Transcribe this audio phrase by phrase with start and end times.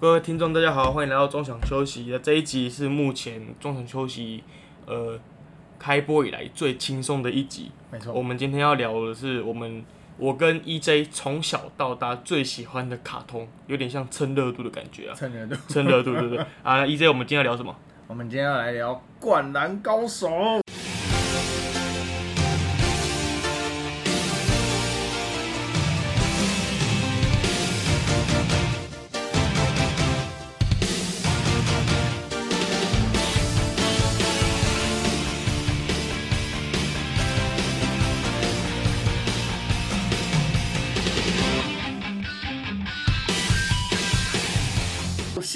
[0.00, 2.06] 各位听众，大家好，欢迎来到中场休息。
[2.08, 4.44] 那这一集是目前中场休息
[4.86, 5.18] 呃
[5.76, 7.72] 开播以来最轻松的一集。
[7.90, 9.84] 没错，我们今天要聊的是我们
[10.16, 15.56] 我跟 EJ 从小到大最喜欢的卡通，有点像蹭热度的感觉啊，蹭热度。
[15.66, 16.38] 蹭热度，对不对？
[16.62, 17.74] 啊那，EJ，我们今天要聊什么？
[18.06, 20.28] 我们今天要来聊《灌篮高手》。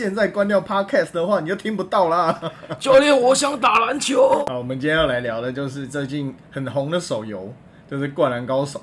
[0.03, 2.37] 现在关掉 Podcast 的话，你就听不到啦。
[2.81, 4.45] 教练，我想打篮球。
[4.49, 7.55] 好，我们今天要来聊的就是最近很红的手游，
[7.89, 8.81] 就是《灌篮高手》。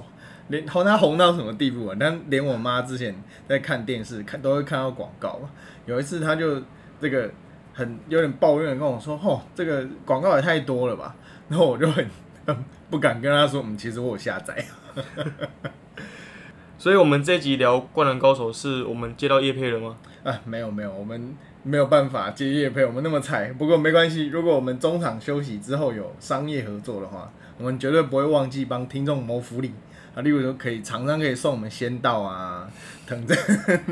[0.48, 1.98] 连红它红到什么地步啊？
[2.00, 3.14] 但连我妈之前
[3.50, 5.42] 在看电视看都会看到广告。
[5.86, 6.62] 有一次，她就
[7.02, 7.30] 这个
[7.74, 11.14] 很有点抱怨地跟我说：“吼，这个广告也太多了吧？”
[11.50, 12.08] 然后我就很
[12.46, 12.56] 很
[12.90, 14.64] 不敢跟她说：“嗯，其实我有下载。
[16.80, 23.54] 所以，我们这一集聊《灌篮高手》，是我们接到叶配了吗？”啊，没有没有，我们没有办法接业配，我们那么菜。
[23.54, 29.74] 不过没关系，如果我们中场休息之后有商业合作的话，我们绝对不会忘记帮听众谋福利
[30.16, 30.22] 啊。
[30.22, 32.70] 例如说，可以常常可以送我们仙道啊、
[33.08, 33.38] 藤真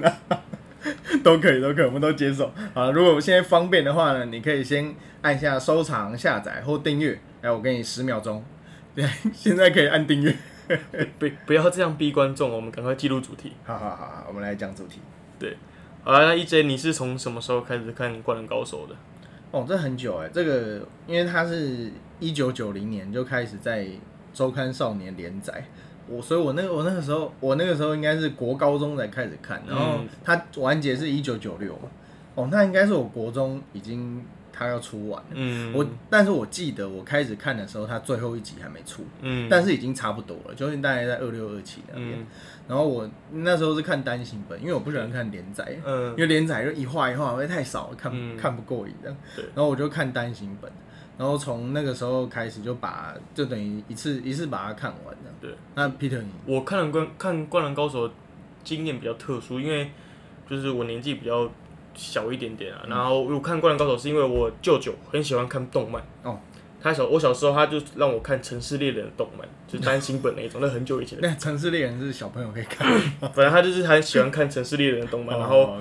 [0.04, 0.18] 啊，
[1.24, 2.92] 都可以都可以，我们都接受啊。
[2.92, 7.20] 如果现在方便的话呢，你可以先按下收藏、下载或订阅。
[7.42, 8.44] 哎，我给你十秒钟，
[8.96, 10.36] 对，现在可以按订阅。
[11.18, 13.54] 不不要这样逼观众，我们赶快进入主题。
[13.64, 15.00] 好好好，我们来讲主题。
[15.40, 15.56] 对。
[16.08, 18.96] 好那 EJ，你是从什么时候开始看《灌篮高手》的？
[19.52, 21.92] 哦，这很久哎，这个因为它是
[22.22, 23.86] 一九九零年就开始在
[24.34, 25.66] 周刊少年连载，
[26.08, 31.90] 我所以，我那个我那个时候，我那个时候应该是国高中才开始看，然后它完结是一九九六嘛，
[32.36, 34.24] 哦，那应该是我国中已经。
[34.58, 42.26] 他要出完，嗯，我但是我记得我开始看的时候，他最后一集还没出，嗯，但是已经差不多了，就是大概在二六二七那边。
[42.68, 49.16] 然后我那时候是看单行本，因为我不喜欢看连载，嗯，因为连载就一画一画会太少，看看不过瘾的。
[49.36, 50.72] 对，然后我就看单行本，
[51.20, 55.32] 然后从那个时候开始就把就等于一次一次把它看完的。
[55.40, 58.10] 对，那 Peter，我看了灌看灌篮高手
[58.64, 59.92] 经验比较特殊，因为
[60.50, 61.48] 就是我年纪比较。
[61.98, 66.40] 小一点点啊，然后我看《灌篮高手》是因为我舅舅很喜欢看动漫哦。
[66.80, 71.18] 他小我小时候他就让我看《城市猎人》的动漫，就是单行本那一种，那很久以前。
[71.20, 72.88] 那《城市猎人》是小朋友可以看，
[73.36, 75.38] 本来他就是很喜欢看《城市猎人》的动漫。
[75.38, 75.76] 然后，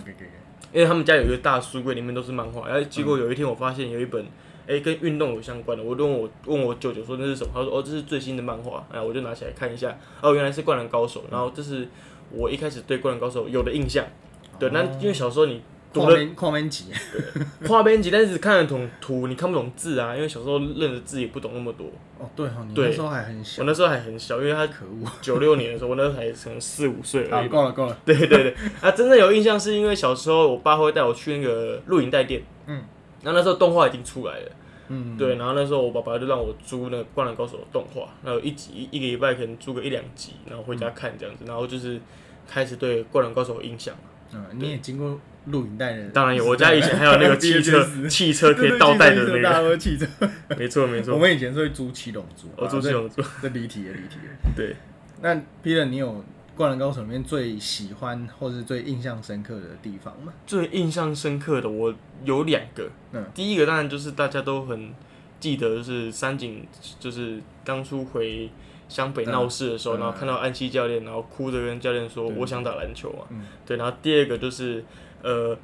[0.72, 2.66] 因为他们家有一个大书柜，里面都是漫画。
[2.66, 4.24] 然后结果有一天我发现有一本，
[4.66, 5.84] 哎，跟运动有相关的。
[5.84, 7.50] 我问我问我舅舅说那是什么？
[7.54, 8.84] 他说哦，这是最新的漫画。
[8.90, 9.96] 哎，我就拿起来看一下。
[10.22, 11.20] 哦，原来是《灌篮高手》。
[11.30, 11.86] 然后这是
[12.30, 14.04] 我一开始对《灌篮高手》有的印象。
[14.58, 15.62] 对，那因为小时候你。
[16.04, 16.84] 跨边跨边级，
[17.66, 21.86] 跨边辑，但是看得懂图，你看不懂字啊，因为小时候认的字也不懂那么多。
[22.18, 23.62] 哦，对哦，你那时候还很小。
[23.62, 27.48] 我那时候还很小，因为他可恶， 九六年的时候，我那时候才可能四五岁而已。
[27.48, 27.98] 够了够了。
[28.04, 32.82] 对对对，啊，真正有印象是因为小时候我爸会带我去那个录影带店，嗯，
[33.22, 34.50] 然后那时候动画已经出来了，
[34.88, 42.00] 嗯，对，然后那时候我爸爸就让我租那个《灌篮高手》的动画，然后一集一个礼拜可能租个一两集，然后回家看这样子，然后就是
[42.48, 43.94] 开始对《灌篮高手》有印象。
[44.32, 45.18] 嗯，你也经过。
[45.46, 50.04] 录影带的当然有，我家以前还有那个汽车， 汽车可以倒带的那个汽车，
[50.58, 51.14] 没错没错。
[51.14, 54.52] 我们以前是会租七龙珠，我租七龙珠，这离题了离题了。
[54.56, 54.74] 对，
[55.22, 56.08] 那 Peter，你有
[56.56, 60.32] 《灌篮高手》里面最喜欢或是最印象深刻的地方吗？
[60.46, 64.92] 最印象深刻的我有两个，嗯，第一个当然就是大家都很
[65.38, 66.66] 记得，就是三井，
[66.98, 68.50] 就是当初回
[68.88, 73.22] 湘北闹事的时候，然后看到安西教练，然后哭着跟教练说：“我想打篮球啊。”
[73.64, 74.84] 对，然后第二个就是。
[75.26, 75.58] 呃，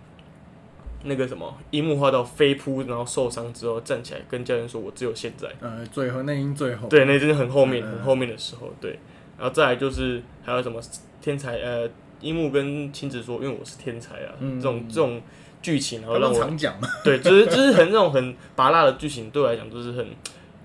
[1.04, 6.88] 那个什么，樱木花道飞扑，然后受伤之后站起来，跟教练说：“我只有现在。”呃，最后那英最后。
[6.88, 8.98] 对，那真的很后面，很后面的时候，对。
[9.38, 10.80] 然后再来就是还有什么
[11.20, 11.88] 天才，呃，
[12.20, 15.22] 樱木跟青子说：“因为我是天才啊。”这种这种
[15.62, 16.88] 剧情，然后让我常讲嘛。
[17.04, 20.08] 对，就是就是很那种很拔辣的剧情，对我来讲就是很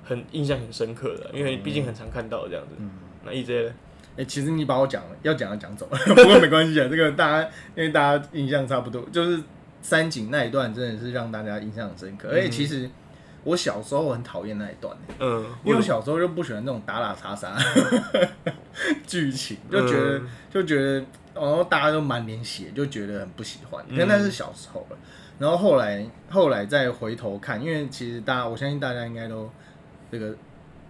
[0.04, 2.76] 很印象很深刻的，因为毕竟很常看到这样子。
[3.24, 3.72] 那 EJ 呢？
[4.18, 6.88] 哎，其实你把我讲了要讲的讲走了， 不过没关系啊。
[6.90, 9.42] 这个大家因为大家印象差不多，就是
[9.82, 12.30] 三井那一段真的是让大家印象很深刻。
[12.32, 12.90] 而且其实
[13.44, 17.56] 我小时候很讨厌那一段，嗯，因为我小时候就不喜欢那种打打杀杀
[19.06, 20.94] 剧情，就觉得就觉得
[21.36, 23.86] 然后，大家都满脸血，就觉得很不喜欢。
[23.88, 24.98] 因为那是小时候了，
[25.38, 29.48] 然后后来后来再回头看，因为其实大家我相信大家应该都
[30.12, 30.36] 这个。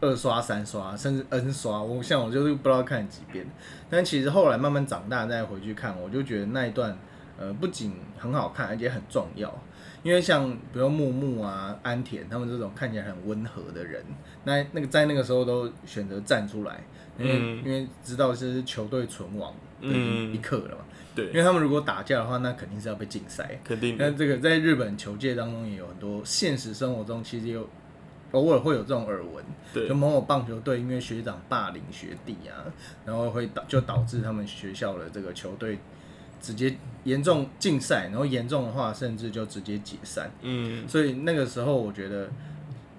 [0.08, 3.46] 二刷、三刷，甚至 N 刷，我像我就是不知道看几遍。
[3.90, 6.98] 但其实后来慢慢长大再回去看，我就觉得那一段
[7.38, 9.54] 呃，不仅很好看，而且很重要。
[10.04, 14.04] 因为像比如木木啊、安田他们这种看起来很温和的人，
[14.46, 16.82] 那那个在那个时候都选择站出来，
[17.18, 20.86] 因为因为知道是球队存亡的一刻了嘛。
[21.14, 23.60] 对，因为他们如果打架的话，那肯定是要被禁赛。
[23.64, 23.98] 肯定。
[23.98, 27.68] 那这个在日本球界当中也有很多，现实生活中其实有
[28.32, 29.44] 偶尔会有这种耳闻。
[29.74, 29.88] 对。
[29.88, 32.66] 就某某棒球队因为学长霸凌学弟啊，
[33.06, 35.78] 然后会导就导致他们学校的这个球队。
[36.40, 40.30] 直接严重禁赛，然后严重的话甚至就直接解散。
[40.44, 42.30] 嗯，所以那个时候我觉得，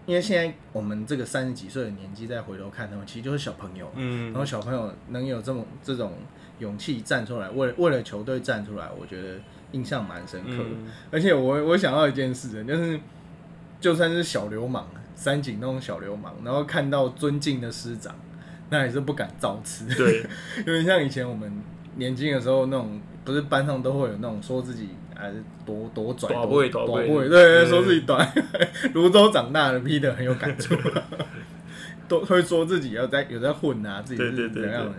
[0.07, 3.89] 因为现在我们这个三十几岁的年纪再回头看他们，其实就是小朋友。
[3.95, 6.15] 嗯，然后小朋友能有这种这种
[6.59, 9.39] 勇气站出来，为为了球队站出来，我觉得
[9.71, 10.71] 印象蛮深刻的。
[11.13, 12.99] 而且我我想到一件事，就是
[13.81, 14.85] 就算是小流氓，
[15.19, 18.15] 三井那种小流氓，然后看到尊敬的师长，
[18.70, 19.85] 那也是不敢造次。
[19.97, 20.25] 对，
[20.65, 21.53] 因为像以前我们
[21.97, 23.00] 年轻的时候那种。
[23.25, 28.26] 不是班上都会有那种说自己还是多多拽，多不会，多不会，对对，说自己短。
[28.94, 30.75] 泸州长大的 Peter 很有感触，
[32.09, 34.94] 都会说自己要在有在混啊，自己是怎样的。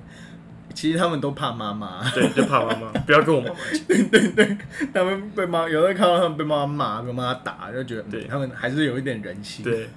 [0.75, 3.56] 其实他们都怕妈妈，对，就怕妈妈，不要跟我妈妈。
[3.88, 4.57] 对对对，
[4.94, 9.65] 他们被妈，有的看到他们被妈妈骂，被妈妈打，就觉得对他们还是有一点人性。
[9.65, 9.89] 对，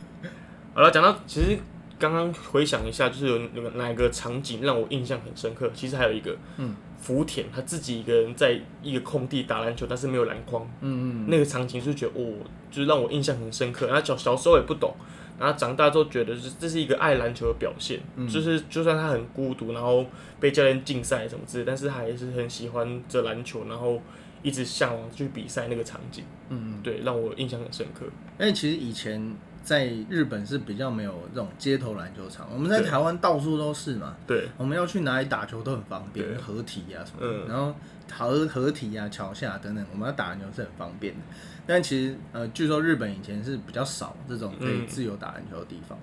[0.74, 1.58] 好了，讲到其实
[1.98, 5.70] 刚刚回想一下，就是有那个哪个场景让我印象很深刻？
[5.74, 6.74] 其实还有一个，嗯。
[7.02, 10.62] 福田他自己一个人在一个空地打篮球，但是没有篮筐。
[10.82, 12.34] 嗯嗯，那个场景就觉得哦，
[12.70, 13.88] 就是让我印象很深刻。
[13.88, 14.94] 然后小小时候也不懂，
[15.36, 17.98] 然后长大之后觉得是这是一个爱篮球的表现。
[18.32, 20.06] 就是就算他很孤独，然后
[20.38, 24.00] 被教练禁赛什么之类，但是他还是很喜欢这篮球，然后
[24.40, 26.22] 一直向往去比赛那个场景。
[26.50, 28.06] 嗯嗯，对，让我印象很深刻。
[28.38, 29.34] 哎，其实以前。
[29.62, 34.16] 在日本是比较没有这种街头篮球场，我们在台湾到处都是嘛。
[34.26, 37.74] 对，我们要去哪里打球都很方便，合体啊什么，然后
[38.12, 41.20] 合合体啊、桥下等等，我们要打篮球是很方便的。
[41.64, 45.96] 但其实呃，据说日本以前是比较少这种可以自由打篮球的地方。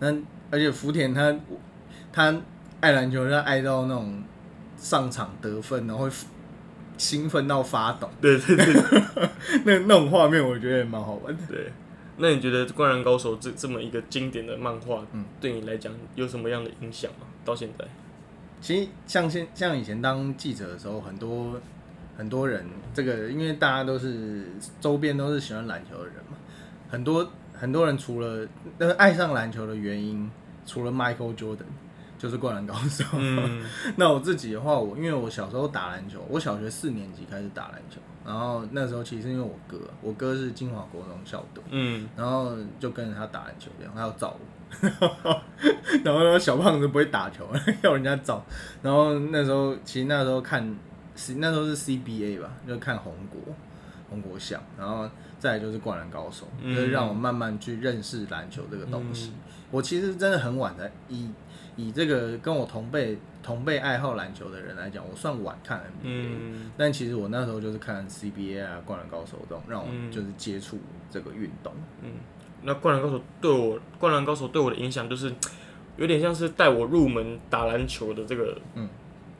[0.00, 0.10] 那
[0.50, 1.34] 而且福田他
[2.10, 2.34] 他
[2.80, 4.24] 爱篮球，他爱到那种
[4.78, 6.10] 上场得分，然后会
[6.96, 8.08] 兴奋到发抖。
[8.22, 9.00] 对对对，
[9.64, 11.42] 那那种画面我觉得也蛮好玩的。
[11.46, 11.70] 对。
[12.16, 17.26] 那你觉得《灌篮高手》这这么一个经典的漫画，嗯，对你来讲有什么样的影响吗？
[17.44, 17.84] 到现在，
[18.60, 21.60] 其实像现像以前当记者的时候，很多
[22.16, 24.46] 很多人，这个因为大家都是
[24.80, 26.36] 周边都是喜欢篮球的人嘛，
[26.88, 28.46] 很多很多人除了
[28.78, 30.30] 那个爱上篮球的原因，
[30.66, 31.66] 除了 Michael Jordan。
[32.22, 33.04] 就是灌篮高手。
[33.98, 45.42] 那我自己的话，我因为我小时候打篮球，我小学四年级开始打篮球，然后那时候其实因为我哥，我哥是金华国中校队，嗯，然后就跟着他打篮球这样，他要找我，
[46.04, 47.44] 然后呢小胖子不会打球，
[47.82, 48.44] 要人家找，
[48.82, 50.64] 然后那时候其实那时候看，
[51.38, 53.40] 那时候是 CBA 吧，就看红国，
[54.08, 55.10] 红国像，然后
[55.40, 59.32] 再来就是灌篮高手，就是让我慢慢去认识篮球这个东西。
[59.72, 61.28] 我其实真的很晚才一。
[61.76, 70.78] 以这个跟我同辈同辈爱好篮球的人来讲，我算晚看 NBA，但其实我那时候就是看 CBA 啊，灌篮高手这种，让我就是接触
[71.10, 71.72] 这个运动。
[72.02, 72.10] 嗯，
[72.62, 75.32] 那灌篮高手对我，灌篮高手对我的影响就是
[75.96, 78.58] 有点像是带我入门打篮球的这个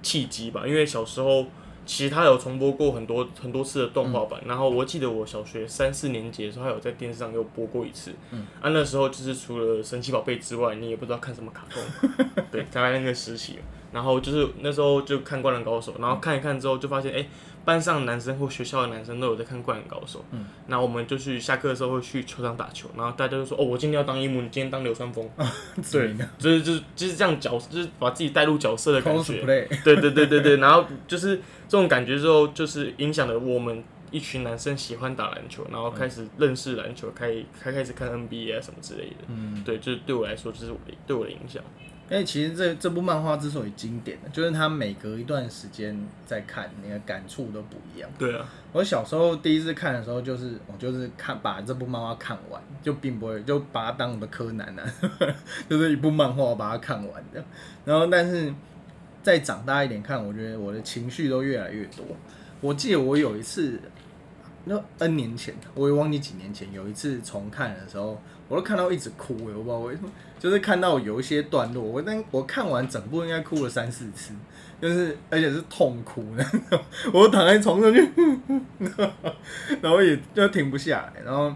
[0.03, 1.47] 契机吧，因为小时候。
[1.85, 8.13] 其实他有重播过很多很多次的动画版，然后我记得我小学三四年级的时候，他有在电视上又播过一次。
[8.31, 11.83] 嗯，啊，那时候就是除了神奇宝贝之外，你也不知道看什么卡通。
[12.51, 13.59] 对，大概那个时期，
[13.93, 17.27] 然后就是那时候就看灌篮高手，然后看一看之后就发现，哎。
[17.65, 25.31] 班上男生或学校的男生都有在看《灌篮高手》，嗯，那我们就去下课的时候会去球场打球，然后大家就说：“哦，我今天要当樱木，你今天当流川枫。
[25.93, 29.41] ”对，就是就是就是这样角，就是把自己带入角色的感觉。
[29.85, 31.37] 对对对对对，然后就是
[31.69, 37.33] 这种感觉之后，就是影响了我们一群男生喜欢打篮球，然后开始认识篮球，开
[37.63, 39.19] 开开始看 NBA 啊什么之类的。
[39.29, 41.63] 嗯，对，就是对我来说，就是我对我的影响。
[42.13, 48.11] 因为其实这这部漫画之所以经典的就是它每隔一段时间在看，那个感触都不一样。
[48.19, 54.85] 对啊，我小时候第一次看的时候，就是我就是看把这部漫画看完，就并不会就把它当我的柯南啊，
[55.71, 57.43] 就是一部漫画我把它看完的。
[57.87, 58.53] 然后，但是
[59.23, 62.05] 再长大一点看，我觉得我的情绪都越来越多。
[62.61, 63.81] 我记得我有一次，
[64.67, 68.21] 那 N 年前，我也忘记几年前，有一次重看的时候。
[68.53, 74.35] 我都看到一直哭，我不知道为什么，就是看到有一些段落，我但我看完整部应该哭了三四次，
[74.79, 76.23] 就是而且是痛哭，
[77.15, 78.03] 我躺在床上就，
[79.81, 81.23] 然后也就停不下来。
[81.25, 81.51] 然后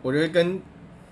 [0.00, 0.58] 我觉得跟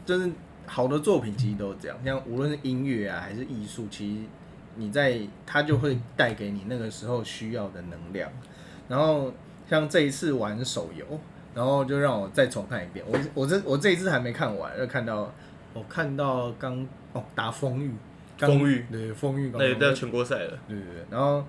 [0.07, 0.33] 就是
[0.65, 4.23] 好的作品其实都这样，像无论是音乐啊还是艺术，其实
[4.77, 8.33] 你在它就会带给你那个时候需要的能量。
[8.89, 9.31] 然后
[9.69, 11.05] 像这一次玩手游，
[11.55, 13.05] 然后就让我再重看一遍。
[13.09, 15.33] 我我这我这一次还没看完，就看到
[15.75, 17.93] 我看到刚哦打风雨，
[18.39, 21.05] 风雨对风雨，那到全国赛了，对对对。
[21.11, 21.45] 然后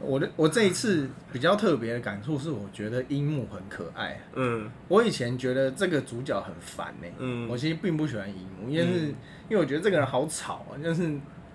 [0.00, 4.20] 我的我这一次比较特别的感触是，我觉得樱木很可爱。
[4.34, 7.08] 嗯，我以前觉得这个主角很烦呢。
[7.18, 9.06] 嗯，我其实并不喜欢樱木，因为是
[9.48, 11.10] 因为我觉得这个人好吵啊，就是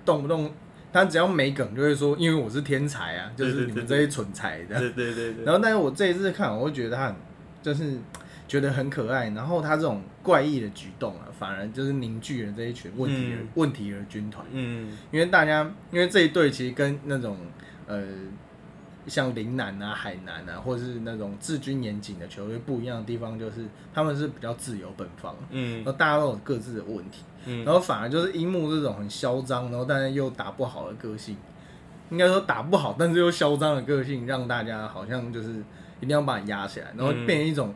[0.06, 0.52] 动不动。
[0.90, 4.80] 他只要没梗，就会说，因为我是天才啊，就是你们这些蠢材的。
[4.80, 5.44] 对对对。
[5.44, 7.16] 然后，但是我这一次看，我会觉得他很，
[7.62, 7.98] 就是
[8.48, 9.30] 觉得很可爱。
[9.30, 14.46] 然后他这种怪异的举动啊，反而就是凝聚了这一群问题的问题的军团。
[14.52, 14.98] 嗯。
[15.12, 17.38] 因为大家，因为这一队其实跟那种
[17.88, 18.04] 呃。
[19.08, 31.38] 像岭南啊、海南啊，或者是那种治军严谨的球队不一样的地方，就是他们是比较自由奔放，嗯，然后大家都有各自的问题，嗯，然后反而就是樱木这种很嚣张，然后但是又打不好的个性，
[32.10, 35.64] 应该说打不好，但是又嚣张的个性，让大家好像就是
[36.00, 37.74] 一定要把你压起来，然后变成一种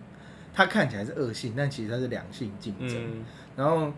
[0.54, 3.24] 他看起来是恶性，但其实他是良性竞争，
[3.56, 3.92] 然后，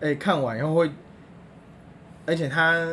[0.00, 0.90] 哎，看完以后会，
[2.26, 2.86] 而且他。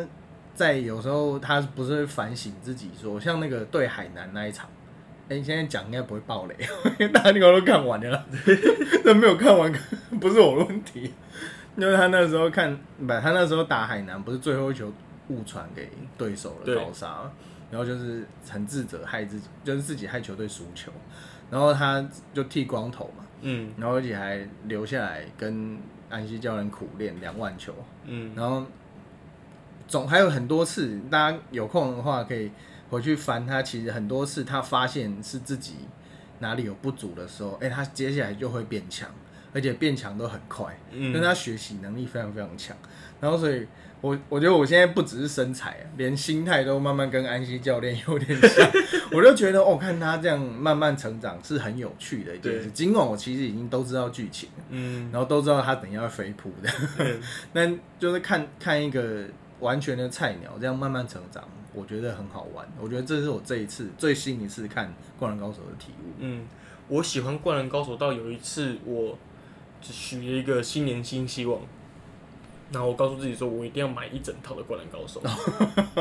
[0.55, 4.69] 在有时候他不是会反省自己，说像那个对海南那一场，
[5.29, 6.55] 哎，现在讲应该不会爆雷，
[6.99, 8.25] 因 为大家应该都看完了，
[9.05, 9.71] 但没有看完
[10.19, 11.13] 不是我的问题，
[11.77, 14.91] 因为他那时候看不，他那时候打海南不是最后一球
[15.29, 17.31] 误传给对手了高沙，
[17.71, 20.91] 然后就是很自责害自己，就是自己害球队输球，
[21.49, 25.77] 然后他就剃光头嘛，嗯，然后而且还留下来跟
[26.09, 27.73] 安西教练苦练两万球，
[28.05, 28.65] 嗯，然后。
[29.87, 32.51] 总还有很多次，大家有空的话可以
[32.91, 33.43] 回去翻。
[33.43, 35.77] 他其实很多次，他发现是自己
[36.37, 39.09] 哪里有不足的时候，哎，他接下来就会变强，
[39.51, 42.77] 而且变强都很快，嗯因为他学习能力非常非常强。
[43.19, 43.65] 然后，所以
[44.01, 48.69] 我我觉得我现在不只是身材，连心态都慢慢跟安西教练 有点像。
[49.11, 52.71] 我就觉得，哦，看他这样慢慢成长是很有趣的一件事。
[52.71, 56.69] 尽管我其实已经都知道剧情，嗯，然后都知道他等下会飞扑的，
[57.53, 59.25] 但就是看看一个。
[59.59, 62.65] 完全的菜鸟，这样慢慢成长，我觉得很好玩。
[62.79, 64.87] 我觉得这是我这一次最新一次看
[65.19, 66.13] 《灌篮高手》的体悟。
[66.19, 66.47] 嗯，
[66.87, 69.17] 我喜欢《灌篮高手》到有一次，我
[69.81, 71.59] 只许了一个新年新希望。
[72.71, 75.19] 然后我告诉自己说，我一定要买一整套的《灌篮高手》。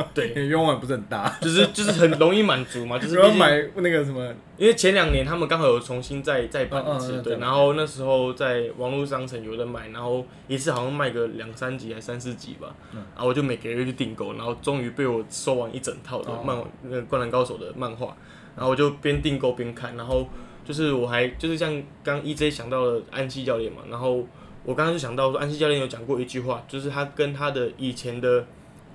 [0.12, 2.98] 对，愿望不是很大， 就是就是很容易满足嘛。
[2.98, 7.38] 就是 要买那个什么，因为前两年他们刚好有重新再再版一次，对。
[7.38, 12.74] 然后那时候在网络商城有人买，然后一次好像卖个两三集还三四集吧。
[12.92, 18.14] 然后我就每个月去订购，然后终于被我收完一整套的漫那个《灌篮高手》的漫画。
[18.54, 20.28] 然后我就边订购边看，然后
[20.66, 24.22] 就是我还就是像刚 EJ 想到了安西教练嘛，然后。
[24.68, 28.44] 我刚刚就想到说，安西教练有讲过一句话，就是他跟他的以前的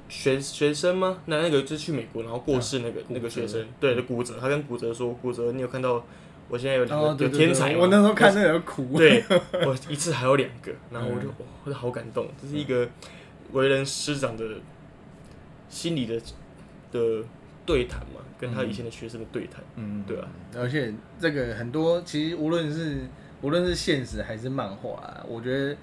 [0.07, 1.17] 学学生吗？
[1.25, 6.05] 那那个就是去美国然后过世那个那个学生，对的骨折，他跟骨折说，骨折，你有看到
[6.47, 9.23] 我现在有两个有天才我那时候看那个哭，对，
[9.65, 11.27] 我一次还有两个，然后我就
[11.65, 12.87] 我就好感动，这是一个
[13.51, 14.45] 为人师长的
[15.69, 16.21] 心理的
[16.91, 17.25] 的
[17.65, 23.07] 对谈嘛，跟他以前的学生的对谈，嗯，对啊，而且这个很多其实无论是。
[23.43, 25.75] 无论是现实还是漫画，我觉得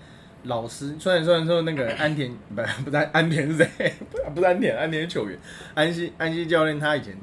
[0.44, 3.94] 老师虽然虽然说那个安田 不不是安田是谁？
[4.34, 5.38] 不是安田，安田球员
[5.74, 7.14] 安西安西教练，他以前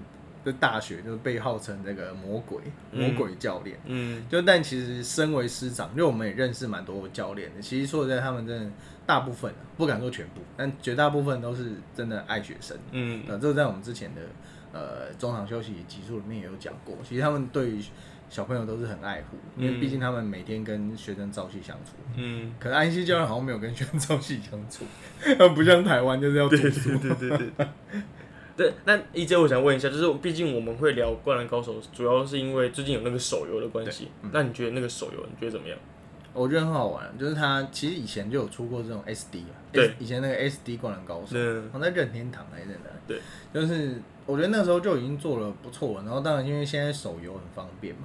[0.46, 3.78] 的大学就是被号称这个魔鬼魔鬼教练。
[3.86, 7.62] 嗯，就但其实身为师长，因为我们也认识蛮多教练的。
[7.62, 8.72] 其实说实在，他们真的
[9.06, 12.78] 大部分不敢说全部，但绝大部分都是真的爱学生。
[12.92, 14.22] 嗯，呃，这个在我们之前的
[14.72, 16.96] 呃中场休息集数里面也有讲过。
[17.04, 17.82] 其实他们对于
[18.30, 21.94] 小朋友都是很爱护，因为毕竟他们每天跟学生朝夕相处。
[22.16, 24.86] 嗯，可是安溪教练好像没有跟学生朝夕相处，
[25.56, 26.98] 不像台湾就是要读书。
[26.98, 27.68] 对对对对对。
[28.58, 34.10] 对，那一杰，我想问一下，就是毕竟我们会聊《灌篮高手》，主要是因为最近有那个手游的关系。
[34.32, 35.78] 那你觉得那个手游，你觉得怎么样？
[36.34, 41.36] 我觉得很好玩，就是它其实以前就有出过这种 SD 啊，对，以前那个 SD 灌篮高手，
[41.72, 42.90] 放在任天堂还是哪？
[43.08, 43.20] 对，
[43.54, 46.04] 就是我觉得那时候就已经做了不错了。
[46.04, 48.02] 然后当然因为现在手游很方便嘛。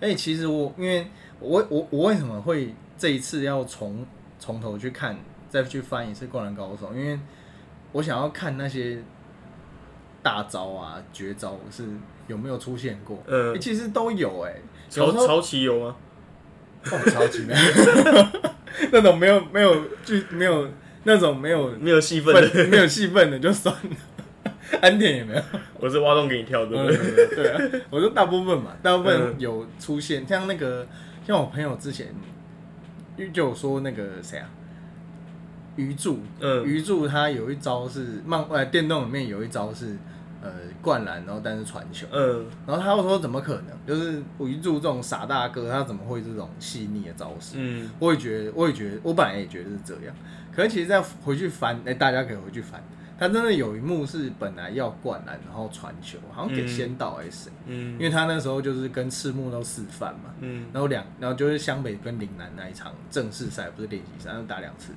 [0.00, 1.06] 哎，其实我因为
[1.38, 4.04] 我我我为什么会这一次要从
[4.40, 5.16] 从头去看，
[5.48, 6.90] 再去翻一次《灌篮高手》？
[6.96, 7.18] 因为
[7.92, 8.98] 我想要看那些
[10.22, 11.84] 大招啊、绝招是
[12.26, 13.22] 有没有出现过。
[13.26, 14.54] 嗯，其实都有哎。
[14.90, 15.96] 超超奇有吗？
[17.30, 17.54] 奇没
[18.92, 20.66] 那种没有没有剧没有
[21.02, 22.32] 那种没有没有戏份
[22.70, 23.96] 没有戏份的就算了。
[24.82, 25.42] 安田也没有，
[25.80, 27.36] 我是挖洞给你跳，对不对？
[27.36, 30.86] 对啊，我说大部分嘛，大部分有出现，像那个，
[31.26, 32.08] 像我朋友之前
[33.32, 34.48] 就有说那个谁啊，
[35.76, 39.96] 鱼柱，嗯，鱼柱他有一招是漫呃电动里面有一招是
[40.42, 40.50] 呃
[40.82, 43.66] 灌篮，然后但是传球，嗯，然后他又说怎么可能？
[43.86, 47.54] 就是吴一柱这种傻大哥，他怎么会这种细腻的招式？
[47.56, 50.14] 嗯，我也觉得，我也觉得，我本来也觉得是这样。
[50.54, 52.82] 可是其实再回去翻，哎、大家可以回去翻，
[53.18, 57.50] 他真的有一幕是本来要灌篮，然后传球，好像给嗯仙道还是谁？
[57.66, 64.92] 嗯，因为他那时候就是跟赤木都示范嘛，嗯然后两，然后就是湘北跟岭南那一场正式赛，不是练习赛，他打两次。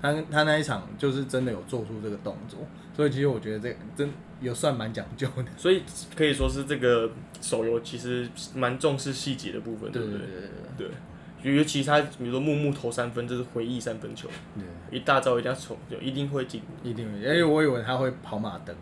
[0.00, 2.60] 他他那一场就是真的有做出这个动作，
[2.96, 4.08] 所以其实我觉得这个真
[4.40, 5.44] 有算蛮讲究的。
[5.56, 5.82] 所以
[6.16, 7.10] 可以说是这个
[7.40, 10.18] 手游其实蛮重视细节的部分，对不对？
[10.18, 10.48] 对对对
[10.78, 10.90] 对对，
[11.42, 16.60] 尤其他比如说木木投三分，这是回忆三分球，对，一大招一定要冲，就一定会进。
[16.82, 18.74] 一定会，因为我以为他会跑马灯，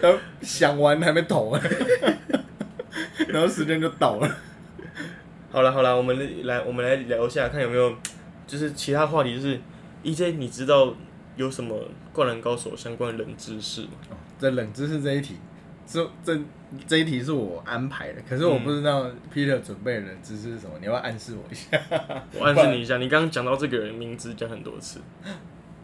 [0.00, 1.58] 然后想完还没投，
[3.28, 4.36] 然后时间就到了。
[5.50, 7.94] 好了好了，我们来我们来聊一下，看有没有
[8.46, 9.60] 就是其他话题，就是
[10.04, 10.94] EJ，你知道
[11.36, 11.76] 有什么
[12.12, 13.88] 灌篮高手相关的冷知识吗？
[14.10, 15.36] 哦这冷知识这一题，
[15.86, 16.36] 这这
[16.86, 21.80] 这一题是我安排的，可是我不知道 Peter 准备的冷知识是什么，你要要暗示我一下？
[22.38, 25.00] 我暗示你一下，你刚刚讲到这个人名字讲很多次，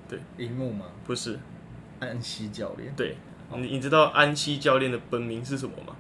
[0.09, 0.87] 对樱木吗？
[1.07, 1.39] 不是？
[2.01, 2.93] 安西教练。
[2.97, 3.17] 对，
[3.57, 5.95] 你你知道安西教练的本名是什么吗？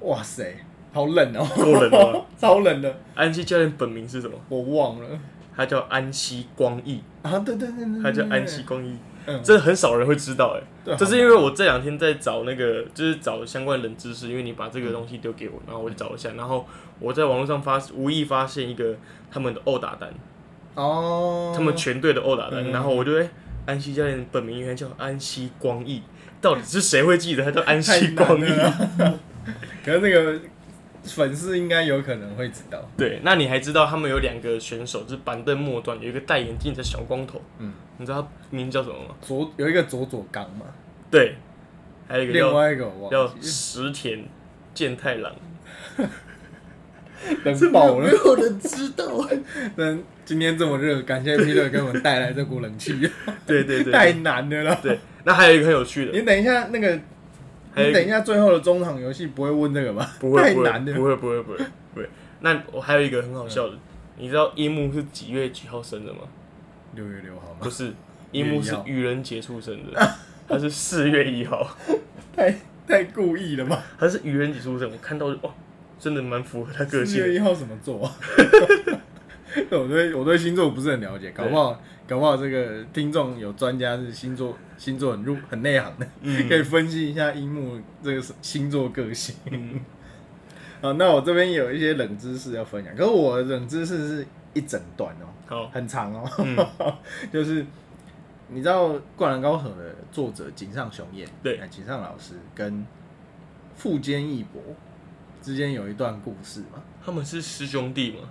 [0.00, 0.56] 哇塞，
[0.92, 4.36] 好冷哦、够冷了吗 超冷的，安西教练本名是什么？
[4.48, 5.08] 我忘了
[5.56, 7.38] 他叫安西光义，啊！
[7.38, 10.62] 对对对对，他叫安西，光义，嗯，这很少人会知道哎。
[10.84, 16.66] 对这是因为我这两天在找那个，就是找相关的冷知识，因为你把这个东西丢给我，然后我就找一下，然后
[17.00, 18.94] 我在网络上发无意发现一个
[19.30, 20.12] 他们的殴打单，
[20.74, 22.72] 哦，他们全队的殴打单，嗯。
[22.72, 23.28] 然后我就哎、
[23.66, 26.02] 安西教练本名应该叫安西光义，
[26.40, 28.44] 到底是谁会记得他叫安太西光义？
[29.84, 30.38] 可是那个
[31.04, 39.14] 粉丝应该有可能会知道，对，那你还知道他们有两个选手，就是板凳末端有一个戴眼镜的小光头，嗯，你知道他名叫什么吗？
[39.20, 40.66] 左有一个佐佐刚嘛，
[41.10, 41.36] 对，
[42.08, 44.24] 还有一个另叫外一个我叫石田
[44.72, 45.32] 健太郎。
[45.98, 46.10] 了，
[47.44, 48.10] 冷爆了。
[48.10, 49.26] 有人知道。
[49.76, 52.92] 那今天这么热，感谢 Peter 给我们带来这股冷气，
[53.46, 54.78] 对对对太难的了啦。
[54.82, 54.98] 对。
[55.24, 57.00] 那还有一个很有趣的，你等一下那个
[57.76, 60.12] 你等一下最后的中场游戏不会问这个吧？
[60.20, 60.92] 不会不会太难了。
[60.94, 61.58] 不会不会不会
[61.94, 62.08] 不会。
[62.40, 63.74] 那我还有一个很好笑的，
[64.18, 66.20] 你知道樱木是几月几号生的吗？
[66.94, 67.58] 六月六号吗？
[67.60, 67.92] 不是，
[68.32, 70.14] 樱木是愚人节出生的，
[70.46, 71.76] 他是四月一号，
[72.36, 72.54] 太
[72.86, 73.82] 太故意了吧？
[73.98, 75.50] 他是愚人节出生，我看到就哇，
[75.98, 77.18] 真的蛮符合他个性四。
[77.26, 78.12] 月一号什么座啊？
[79.70, 86.46] 我对我对星座不是很了解，搞不好搞不好这个听众有专家是星座星座很入很内行的，嗯。
[86.48, 89.34] 可以分析一下樱木这个星座个性。
[89.50, 89.80] 嗯。
[90.82, 96.56] 好，那我这边有一些冷知识要分享，可是我的冷知识是一整段哦、好，很长哦、嗯。
[97.32, 97.64] 就是
[98.48, 101.56] 你知道《灌篮高手》的作者井上雄彦，对。
[101.58, 102.84] 哎井上老师跟
[103.76, 104.60] 富坚义博
[105.40, 106.82] 之间有一段故事嘛？
[107.04, 108.28] 他们是师兄弟吗？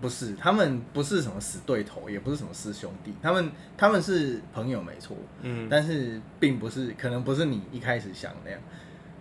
[0.00, 8.60] 不是，他们不是什么死对头，也不是什么师兄弟，他们他们是朋友没错，嗯，但是并不是，可能不是你一开始想的那样。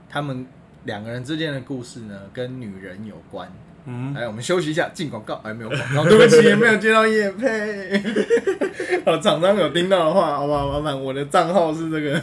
[0.10, 0.46] 他们
[0.86, 3.52] 两个人之间的故事呢，跟女人有关。
[3.90, 5.36] 嗯，哎，我们休息一下，进广告。
[5.44, 7.98] 哎，没有广告，对不起， 没有接到叶配。
[9.06, 10.70] 好，厂商有听到的话，好不好？
[10.80, 12.22] 麻烦我的账号是这个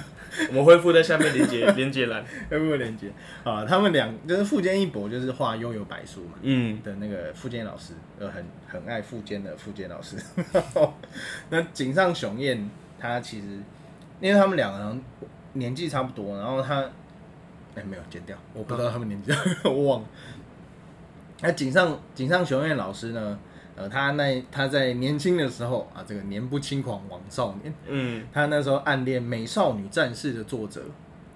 [0.50, 2.22] 我们会附在下面连接 连接栏。
[2.50, 3.10] 要不要连接
[3.44, 3.64] 啊？
[3.64, 10.16] 他们两就是富坚一博，就是画《悠悠白书》嘛嗯的那个富坚老师，呃，很很爱富坚的富坚老师。
[11.48, 12.68] 那井上雄彦
[13.00, 13.46] 他其实，
[14.20, 15.02] 因为他们两个人
[15.54, 16.82] 年纪差不多，然后他
[17.74, 19.32] 哎没有剪掉，我不知道他们年纪，
[19.64, 20.08] 我忘了。
[21.40, 23.38] 那井上井上雄彦老师呢？
[23.76, 30.80] 呃，他那他在年轻的时候啊，这个年不轻狂枉少年，嗯他那时候暗恋《美少女战士》的作者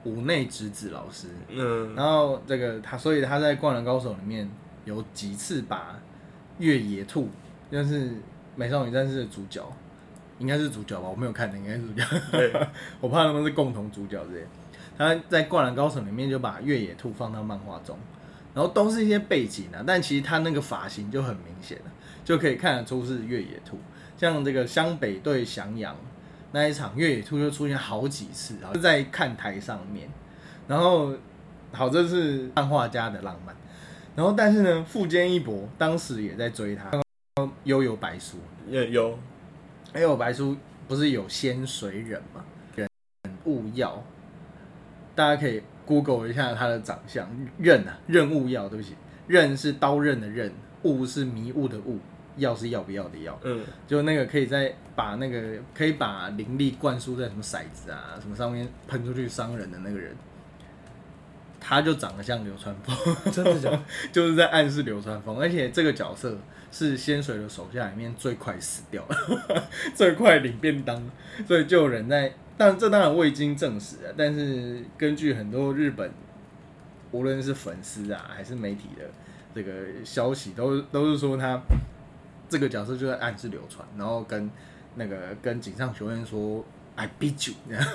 [0.04, 4.48] 武内直子老师，嗯然后这个他，所以他在《灌篮高手》里面
[4.84, 5.98] 有几次把
[6.58, 7.28] 越野兔，
[7.72, 8.10] 就是
[8.54, 9.68] 《美少女战士》的主角，
[10.38, 11.08] 应该是主角吧？
[11.08, 12.04] 我没有看的，应该是主角。
[12.30, 12.52] 对，
[13.02, 14.46] 我怕他们是共同主角之类的。
[14.96, 17.98] 他在《灌篮高手》里面就把越野兔放到漫画中，
[18.58, 21.92] 然后都是一些背景啊，但其实他那个发型就很明显了，
[22.24, 23.78] 就可以看得出是越野兔。
[24.16, 25.94] 像这个湘北对翔阳
[26.50, 30.08] 那一场，越野兔就出现好几次，然后就在看台上面。
[30.66, 31.14] 然后，
[31.70, 33.54] 好，这是漫画家的浪漫。
[34.16, 36.90] 然后，但是呢，富坚义博当时也在追他，
[37.62, 38.38] 《悠悠白书》。
[38.72, 39.18] 有有，
[39.92, 40.56] 还有白书
[40.88, 42.44] 不是有仙水忍吗？
[42.74, 42.88] 忍
[43.44, 44.02] 务耀，
[45.14, 47.26] 大家可以 Google 一下他的长相。
[47.58, 48.94] 刃啊，刃务要，对不起，
[49.26, 51.98] 刃是刀刃的刃，雾是迷雾的雾，
[52.36, 60.14] 药是要不要的药，嗯，就那个可以在把那个可以把灵力灌输在什么骰子啊什么上面喷出去伤人的那个人，
[61.58, 63.82] 他就长得像流川枫，真的假？
[64.12, 66.36] 就是在暗示流川枫，而且这个角色
[66.70, 69.02] 是仙水的手下里面最快死掉，
[69.96, 71.02] 最快领便当，
[71.46, 76.10] 所以就有人在，但这当然未经证实啊，但是根据很多日本。
[77.10, 79.02] 无论是粉丝啊，还是媒体的
[79.54, 79.72] 这个
[80.04, 81.58] 消息，都都是说他
[82.50, 84.50] 这个角色就在暗示流传，然后跟
[84.96, 86.62] 那个跟井上雄彦说
[86.96, 87.54] “I beat you”，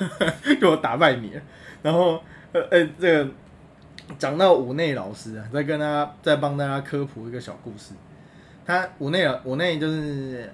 [0.59, 1.39] 就我打败你。
[1.83, 2.19] 然后
[2.53, 3.31] 呃呃，这个
[4.17, 7.93] 讲到五内老师啊，再跟他再帮大家科普一个小故事。
[8.65, 10.45] 他五内啊，五内就是《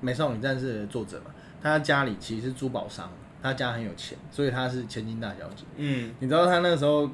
[0.00, 1.30] 美少女战士》的作者嘛，
[1.62, 3.10] 他家里其实是珠宝商，
[3.42, 5.64] 他家很有钱，所以他是千金大小姐。
[5.76, 7.10] 嗯，你知道他那个时候。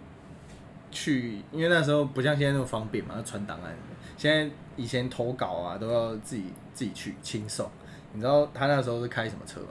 [0.95, 3.75] 去，因为那时候不像现在那么方便嘛，要传档案。
[4.15, 7.67] 现在以前投稿啊，都要自己自己去亲送。
[8.13, 9.69] 你知道他那时候是开什么车吗？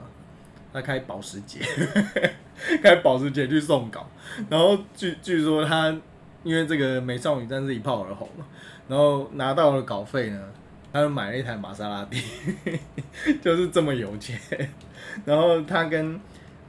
[0.72, 1.60] 他开保时捷，
[2.82, 4.04] 开保时捷去送稿。
[4.50, 5.96] 然后据据说他
[6.42, 8.44] 因为这个美少女战士一炮而红嘛，
[8.88, 10.48] 然后拿到了稿费呢，
[10.92, 12.20] 他就买了一台玛莎拉蒂，
[13.40, 14.38] 就是这么有钱。
[15.24, 16.20] 然后他跟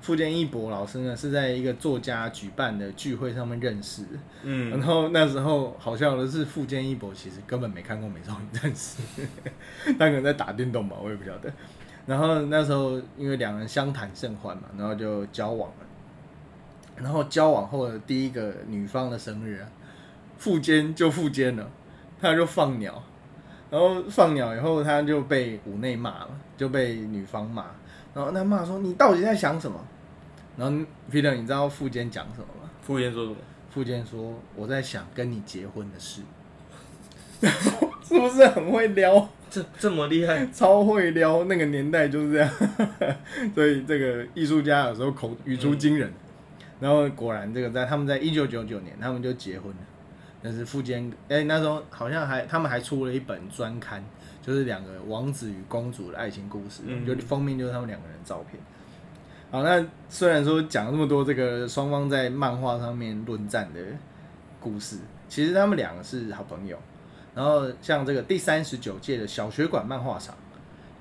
[0.01, 4.03] 富坚义博老师呢，是在一个作家举办的聚会上面认识。
[4.43, 9.01] 嗯，然后那时候好笑的是，富坚义博其实根本没看过《美少女战士》，
[9.97, 11.51] 他可能在打电动吧，我也不晓得。
[12.05, 15.75] 然后那时候因为两人相谈甚欢嘛，然后就交往了。
[16.95, 19.65] 然后交往后的第一个女方的生日，
[20.37, 21.69] 富坚就富坚了，
[22.21, 23.01] 他就放鸟。
[23.73, 27.65] 然后放鸟以后，他就被五内骂了，就被女方骂。
[28.13, 29.83] 然后他骂说：“你到底在想什么？”
[30.55, 32.69] 然后 Peter，你知道富坚讲什么吗？
[32.83, 33.37] 富坚说什么？
[33.71, 36.21] 富坚说：“我在想跟你结婚的事。”
[38.07, 39.27] 是不是很会撩？
[39.49, 41.45] 这这么厉害， 超会撩！
[41.45, 42.49] 那个年代就是这样，
[43.55, 46.13] 所以这个艺术家有时候口语出惊人。
[46.79, 49.77] 然后果然，这个在他们在一九九九年，他们就结婚了。
[50.43, 54.03] 但是富坚，哎，那时候好像还他们还出了一本专刊，
[54.41, 58.61] 就是两个王子与公主的爱情故事，就封面就是他们两个人照片。
[59.49, 63.79] 好，那虽然说讲那么多这个双方在漫画上面论战的
[64.59, 64.97] 故事，
[65.29, 66.77] 其实他们两个是好朋友。
[67.33, 70.35] 然后像这个第三十九届的小学馆漫画场，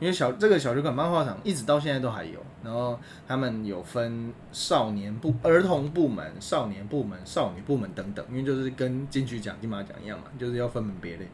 [0.03, 2.41] 因为小这个小学馆漫画厂一直到现在都还有。
[2.65, 11.29] 然后他们有分少年部、儿童部门、少年部门、少女部门等等，因为就是跟金曲奖、金马奖一样嘛，就是要分门别类。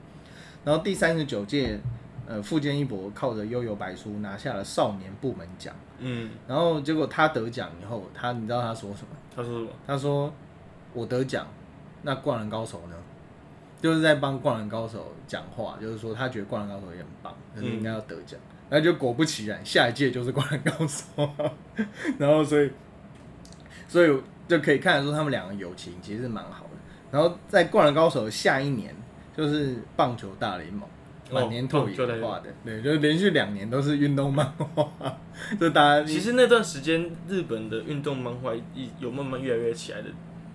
[0.65, 1.81] 然后第三十九届。
[2.31, 5.75] 呃，富坚一博靠着《悠悠白书》拿下了少年部门奖。
[5.97, 9.09] 嗯，然后结果他得奖以后，他你知道他说什么？
[9.35, 9.71] 他说什么？
[9.87, 10.31] 他说
[10.93, 11.47] ：“我得奖，
[12.03, 12.97] 那灌篮高手呢？”
[13.81, 18.39] 就是在帮灌篮高手讲话，就是说他觉得灌篮高手也很棒，就是应该要得奖。
[18.71, 21.05] 那就果不其然，下一届就是灌篮高手。
[22.19, 22.71] 然后所以，
[23.89, 26.71] 所以就可以看得出他们两个友情其实是蛮好的。
[27.11, 28.95] 然后在灌篮高手下一年
[29.37, 30.89] 就是棒球大联盟。
[31.31, 34.91] 满年透影画的，对，就是连续两年都是运动漫画，
[35.61, 40.09] 就大家其实那段时间日本的运动漫画一有慢慢越来越起来的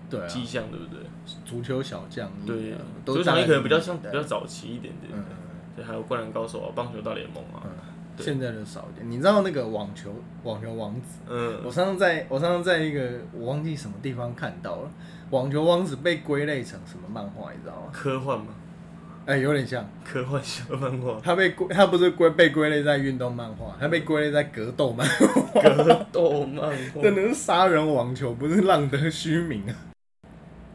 [0.10, 1.00] 对迹象，对不对？
[1.46, 2.74] 足球小将，对，
[3.06, 5.14] 足球小将可能比较像比较早期一点点，
[5.76, 7.62] 对，还有灌篮高手啊，棒球大联盟啊，
[8.18, 9.10] 现在的少一点。
[9.10, 11.20] 你知道那个网球网球王子？
[11.30, 14.92] 嗯，我上次在我上次在一个我忘记什么地方看到了，
[15.30, 17.52] 网球王子被归类成什么漫画？
[17.52, 17.90] 你知道吗？
[17.92, 18.48] 科幻吗？
[19.26, 21.18] 哎，有点像科幻小漫画。
[21.24, 25.62] 他被归，他不是归被归类在运动漫画，他被归类在格斗漫画。
[25.62, 29.74] 格斗漫画，真的是杀人网球，不是浪得虚名啊！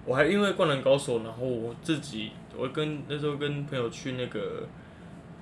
[0.06, 4.66] 我还因为灌篮高手，然后我自己，我跟那时候跟朋友去那个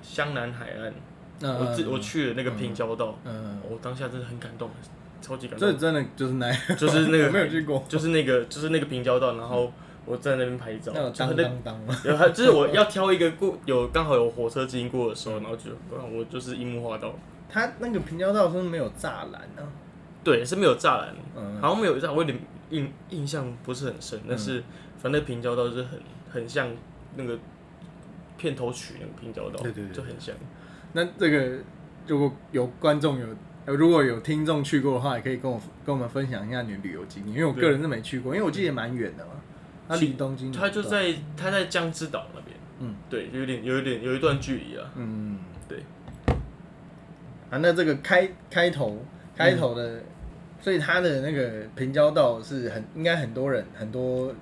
[0.01, 0.93] 湘南海岸，
[1.41, 4.69] 我自我去了那个平交道，嗯，我当下真的很感动，
[5.21, 5.69] 超级感动。
[5.69, 9.71] 这真的就是那，就是那个 没有去过，就是那个就是那个平交道，然后。
[10.09, 17.13] 我在那边拍照，当当当有还就是我要挑一个过有刚好有火车经过的时候，然后就我就是樱木花道。
[17.49, 19.67] 他那个平交道是没有栅栏啊？
[20.23, 21.13] 对，是没有栅栏，
[21.59, 24.17] 好像没有栅，我有点印印象不是很深。
[24.29, 24.63] 但是
[24.97, 25.99] 反正平交道是很
[26.31, 26.69] 很像
[27.17, 27.37] 那个
[28.37, 30.33] 片头曲那个平交道，对对对，就很像。
[30.93, 31.57] 那这个
[32.07, 33.27] 如果有观众有
[33.65, 39.31] 如果有听众去过的话，也可以跟我跟我们分享一下你的旅游经验，因为我个人是没去过，因为我记得蛮远的嘛。
[39.89, 45.79] 他离东京，他就在他在江之岛那边，嗯，对，有点有一点有一段距离啊，嗯，对。
[47.49, 49.01] 啊，那这个开开头
[49.33, 50.01] 开头的，
[50.59, 54.33] 所以他的那个平交道是很应该很多人很多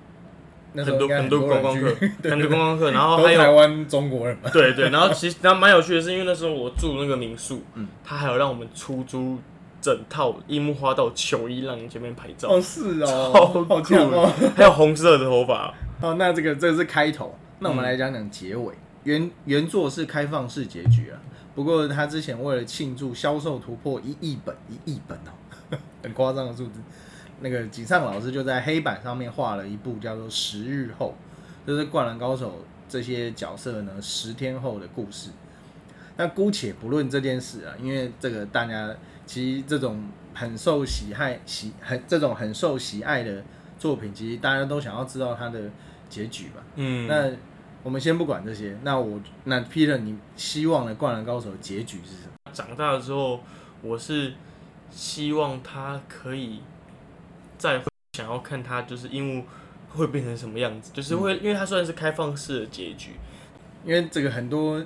[0.84, 1.96] 很多很多观光客，
[2.30, 4.50] 很多观光客，然后还有台湾中国人嘛。
[4.52, 9.38] 对对，然后其实然后蛮有趣的是，因为那时候我住那个民宿，嗯，他还有让我们出租
[9.80, 12.50] 整套樱木花道球衣让你前面拍照。
[12.50, 13.32] 哦，是哦，
[13.70, 15.74] 好酷哦，还有红色的头发。
[16.02, 18.74] 哦，那这个这个是开头，那我们来讲讲结尾。
[19.04, 21.20] 原原作是开放式结局啊，
[21.54, 26.80] 不过他之前为了庆祝销售突破一亿本，一亿本哦， 很夸张的数字。
[27.46, 31.14] 那个井上老师就在黑板上面画了一部叫做《十日后》，
[31.68, 32.50] 就是《灌篮高手》
[32.90, 35.30] 这些角色呢十天后的故事。
[36.18, 38.92] 那姑且不论这件事啊，因为这个大家
[39.28, 40.04] 其实这种
[40.34, 43.44] 很受喜爱喜很这种很受喜爱的
[43.78, 45.70] 作品，其实大家都想要知道它的
[46.10, 46.64] 结局吧。
[46.78, 47.32] 嗯，那
[47.84, 48.76] 我们先不管这些。
[48.82, 52.52] 那我那 Peter，你希望的《灌篮高手》结局是什么？
[52.52, 53.40] 长大了之后，
[53.84, 54.34] 我是
[54.90, 56.62] 希望他可以。
[57.58, 57.82] 再
[58.14, 59.44] 想要看他，就是鹦鹉
[59.90, 63.12] 会变成什么样子，就是会，因为它算是开放式的结局，
[63.86, 64.84] 因为这个很多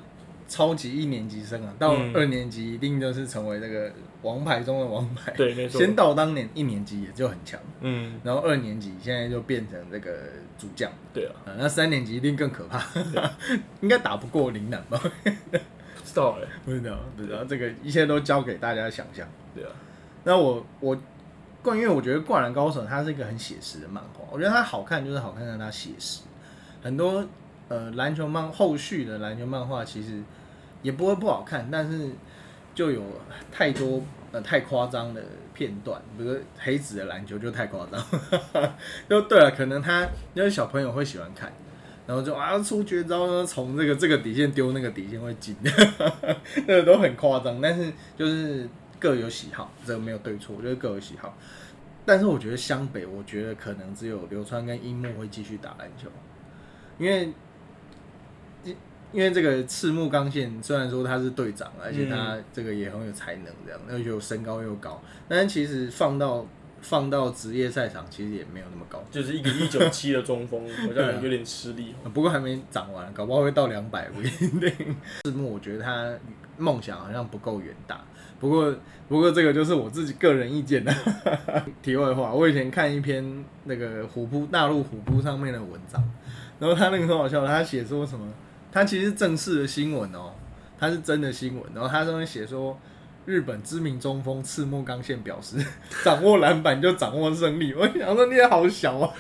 [0.48, 5.80] 超级一年级生啊，到二年级一定就是成为这个王牌中的王牌，对，没错。
[5.80, 10.12] 先到当年一年级也就很强，嗯，然后二年级现在就变成这个
[10.58, 12.84] 主将，对啊，那三年级一定更可怕，
[13.82, 15.00] 应该打不过林南吧？
[15.24, 19.72] 不知道哎，不知道，不知道，这个一切都交给大家想象，对啊。
[20.24, 20.98] 那我我。
[21.76, 26.22] 因为我觉得《灌篮高手》它是一个很写实的漫画，我觉得它好看就是好看在它写实。
[26.82, 27.26] 很多
[27.68, 30.22] 呃篮球漫后续的篮球漫画其实
[30.82, 32.10] 也不会不好看，但是
[32.74, 33.02] 就有
[33.52, 34.02] 太多
[34.32, 35.22] 呃太夸张的
[35.54, 38.02] 片段，比如黑子的篮球就太夸张。
[39.10, 41.52] 就对了，可能他因为小朋友会喜欢看，
[42.08, 45.56] 然后就啊出绝招呢，从这个这个底线丢那个底线会进，
[46.68, 48.68] 那个都很夸张，但是就是。
[49.00, 51.36] 各有喜好，这个没有对错，我觉得各有喜好。
[52.06, 56.10] 但是我觉得湘北，我觉得可能只有流川跟樱木会继续打篮球，
[56.98, 57.32] 因为
[58.64, 58.76] 因
[59.12, 66.46] 因为这个赤木刚宪虽然说他是队长，而且他这个也很有才能，这样，而且身高又高，但其实放到
[66.82, 71.94] 放到职业赛场，其实也没有那么高，就是一个一九七的中锋， 好像有点吃力。
[72.14, 74.96] 不过还没长完，搞不好会到两百不一定。
[75.26, 76.12] 赤木，我觉得他
[76.58, 78.04] 梦想好像不够远大。
[78.40, 78.74] 不过，
[79.08, 80.94] 不过这个就是我自己个人意见的
[81.84, 82.32] 题外话。
[82.34, 86.02] 我以前看一篇那个虎扑大陆虎扑上面的文章，
[86.60, 88.26] 然后他那个很好笑，他写说什么？
[88.72, 90.32] 他其实正式的新闻哦，
[90.80, 91.64] 他是真的新闻。
[91.74, 92.78] 然后他上面写说，
[93.26, 95.58] 日本知名中锋赤木刚宪表示，
[96.06, 97.74] 掌握篮板就掌握胜利。
[97.74, 99.14] 我想说你也好小啊，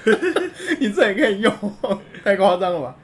[0.79, 1.53] 你这也可以用，
[2.23, 2.95] 太夸张了吧？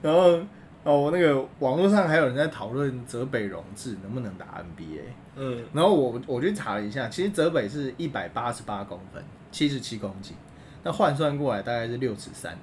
[0.00, 0.38] 然后。
[0.84, 5.00] 哦，我那个网络上还有人在讨论泽北荣治能不能打 NBA，
[5.36, 10.36] 嗯，然后我我去查了一下，其实泽北是一百八十八公分，七十七公斤，
[10.82, 12.58] 那换算过来大概是六尺三，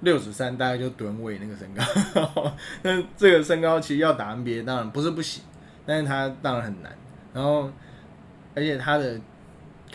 [0.00, 5.42] 六尺三大概就吨位那个身高， 那这个身高其实要打 NBA 当然不是不行，
[5.86, 6.92] 但是他当然很难，
[7.32, 7.70] 然后
[8.54, 9.20] 而且他的。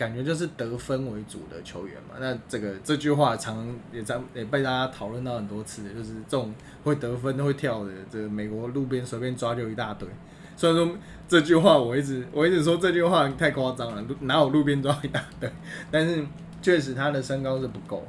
[0.00, 10.08] 感觉就是得分为主的球员嘛，那这个这句话常也常也被大家讨论到很多次，就是这种会得分会跳的，这个美国路边随便抓就一大堆。
[10.56, 10.96] 虽然说
[11.28, 15.52] 这句话我一直我一直说这句话太夸张了，哪有路边抓一大堆？
[15.90, 16.24] 但是
[16.62, 18.02] 确实他的身高是不够，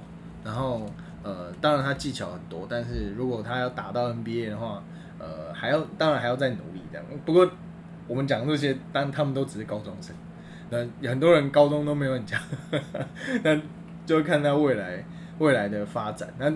[0.45, 0.89] 然后
[1.23, 4.81] 呃，当然他技巧很多，但是如果他要打到 NBA 的话，
[5.19, 7.05] 呃，还要当然还要再努力这样。
[7.25, 7.51] 不过
[8.07, 10.15] 我们讲这些，但他们都只是高中生。
[10.71, 12.41] 那很多人高中都没有很强，
[13.43, 13.61] 那
[14.05, 15.05] 就看他未来
[15.37, 16.33] 未来的发展。
[16.39, 16.51] 那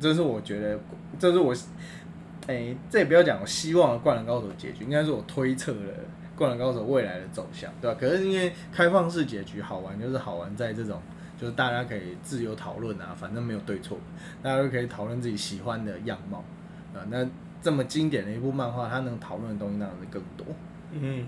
[0.00, 0.78] 这是我觉得，
[1.18, 1.54] 这是我，
[2.48, 5.94] 哎，这也不要讲我希望灌篮高手结局，应该是我推测了
[6.34, 7.96] 灌篮高手未来的走向，对吧？
[8.00, 11.00] 可是因为开放式结局好玩，就是好玩在这种，
[11.38, 13.96] 就是大家可以自由讨论啊，反正没有对错，
[14.42, 16.42] 大家都可以讨论自己喜欢的样貌
[16.92, 17.06] 啊。
[17.08, 17.24] 那
[17.62, 20.46] 这么经典的一部漫画，它能讨论的东西当然是更多。
[20.92, 21.26] 嗯。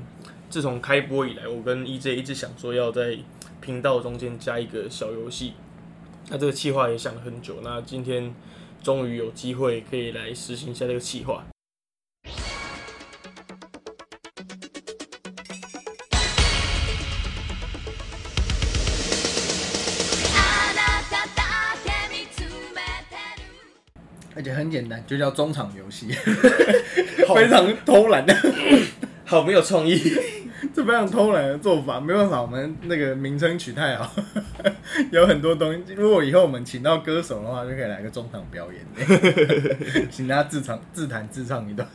[0.50, 3.16] 自从开播以来，我跟 EJ 一直想说要在
[3.62, 5.54] 频道中间加一个小游戏，
[6.28, 8.34] 那这个计划也想了很久，那今天
[8.82, 11.42] 终于有机会可以来实行一下这个计划。
[24.34, 26.08] 而且很简单，就叫中场游戏，
[27.34, 28.34] 非常偷懒的，
[29.32, 29.98] 好没有创意。
[30.74, 34.14] 这非常偷懒的做法，没办法，我们那个名称取太好，
[35.10, 35.94] 有很多东西。
[35.94, 38.86] 如果以后我们请到歌手的话，就可以来个中场表演，
[40.10, 41.88] 请他自唱自弹自唱一段。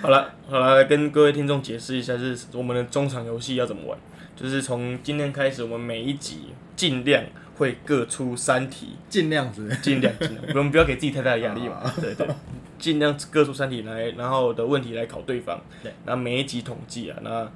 [0.00, 3.98] 好了，好了，跟各位听众解释一下，是我们的中场游戏要怎么玩。
[4.36, 7.24] 就是从今天开始，我们每一集尽量。
[7.62, 11.80] 会各出三题，尽量是尽量尽量，我们不要给自己太大的压力嘛。
[12.00, 12.26] 对对，
[12.76, 15.60] 尽量各出三题来，然后的问题来考对方。
[15.80, 17.48] 对，那每一集统计啊，那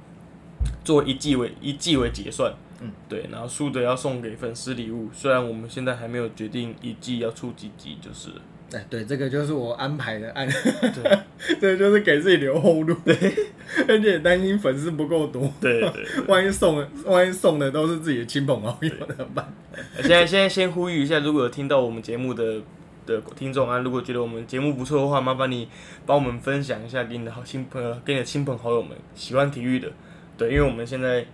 [0.85, 2.53] 做一季为一季为结算。
[2.79, 8.29] 嗯，对，然后输的要送给粉丝礼物，虽然我们现在还没有决定一季要出几集，就是。
[8.73, 11.19] 哎，对，这个就是我安排的案，对，
[11.61, 13.15] 这就是给自己留后路，对，
[13.87, 19.53] 而且担心粉丝不够多，对对，万一送的，万一送的都是自己的亲朋好友怎么办？
[20.01, 22.61] 现在现在先呼吁一下，如果有听到我们节目的
[23.05, 25.69] 的听众啊，如果觉得我们节目不错的话，麻烦你
[26.05, 29.89] 帮我们分享一下给你的好亲朋友，给你的亲朋好友们，喜欢体育的，
[30.37, 31.25] 对，因为我们现在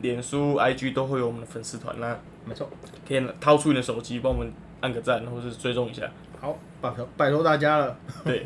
[0.00, 2.70] 脸书、IG 都会有我们的粉丝团啦，没错，
[3.08, 6.08] 可以掏出你的手机帮我们按个赞，或者是追踪一下。
[6.42, 7.96] 好，拜托拜托大家了。
[8.24, 8.44] 对，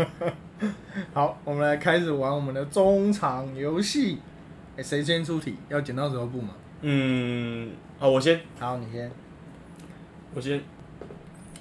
[1.15, 4.19] 好，我们来开始玩我们的中场游戏。
[4.77, 5.57] 哎，谁先出题？
[5.71, 6.51] 要剪刀石头布吗？
[6.83, 8.39] 嗯，好，我先。
[8.61, 9.11] 好，你先。
[10.35, 10.61] 我先。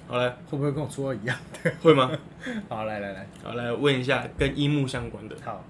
[0.06, 1.34] 好来，会不会跟我说的一样？
[1.80, 2.10] 会吗？
[2.68, 5.34] 好，来来来，好来问一下跟樱木相关的。
[5.42, 5.64] 好。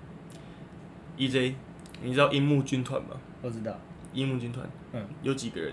[1.16, 1.54] EJ，
[2.02, 3.10] 你知道樱木军团吗？
[3.40, 3.72] 我知道。
[4.12, 5.72] 樱木军团，嗯，有几个人？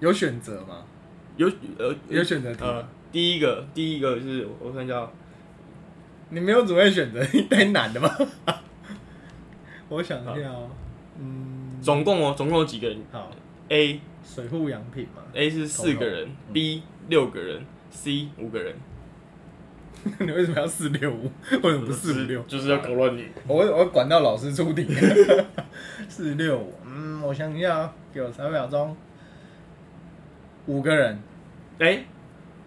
[0.00, 0.84] 有选择吗？
[1.38, 2.64] 有呃有选择题，
[3.10, 5.08] 第一个第一个是我看一下，
[6.30, 8.10] 你没有准备选择， 太难的吗？
[9.88, 10.68] 我想一下哦，
[11.18, 12.98] 嗯，总共哦，总共有几个人？
[13.10, 13.30] 好
[13.68, 18.74] ，A 水户洋品嘛，A 是四个人，B 六个人，C 五个人。
[20.20, 21.30] 你为什么要四六五？
[21.62, 22.42] 为什么不四五六？
[22.42, 23.24] 就是要搞乱你。
[23.46, 24.86] 我我管到老师出题。
[26.08, 28.96] 四六五，嗯，我想一下，给我三秒钟。
[30.66, 31.18] 五个人。
[31.78, 32.04] 哎，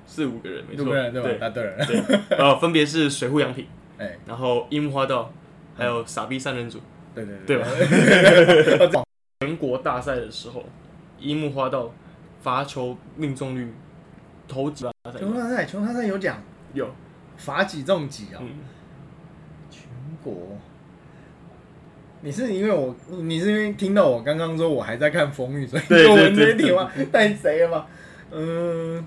[0.06, 1.30] 四五个人，没错，对吧？
[1.40, 1.86] 答对了。
[1.86, 3.66] 对，然后分别是水户洋平，
[3.98, 5.32] 哎，然后樱木花道，
[5.76, 6.80] 还有傻逼三人组，
[7.14, 9.04] 对对对，对吧？
[9.42, 10.64] 全国大赛的时候，
[11.20, 11.92] 樱木花道
[12.42, 13.74] 罚球命中率
[14.48, 14.86] 投几？
[15.18, 16.42] 全国大赛，全国大赛有奖，
[16.74, 16.90] 有
[17.38, 18.40] 罚几中几啊？
[19.70, 19.84] 全
[20.24, 20.58] 国，
[22.22, 26.90] 你是因为我，你是因为听到我刚刚说我还在看风雨，所以我们这些题吗？
[27.12, 27.88] 带谁了吗？
[28.32, 29.06] 嗯，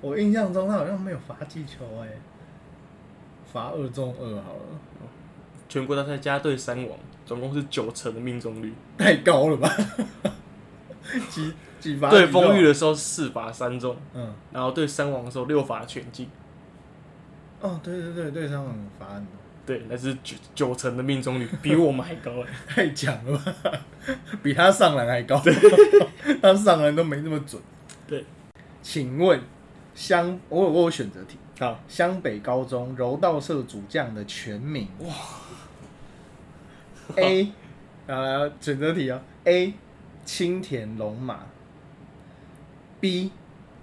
[0.00, 2.08] 我印象中他好像没有罚击球哎，
[3.52, 4.62] 罚二中二好了。
[5.68, 9.68] 全国大赛加对三王，总共是九成的命中率，太高了吧？
[11.30, 12.10] 几几罚？
[12.10, 16.28] 对风雨的时候四罚三中，嗯，然后对三王的时候六罚全进。
[17.60, 19.32] 哦，对对对对，三王罚很多。
[19.64, 23.72] 对，那是九九成的命中率，比我们还高哎， 太强了吧？
[24.42, 25.40] 比他上篮还高，
[26.40, 27.60] 他上篮都没那么准。
[28.06, 28.24] 对，
[28.82, 29.40] 请问
[29.94, 34.88] 湘我我有选择题，好，湘北高中柔道社主将的全名。
[35.00, 35.12] 哇
[37.16, 37.52] ？A，
[38.06, 39.74] 啊选择题啊，A
[40.24, 41.40] 青田龙马
[43.00, 43.32] ，B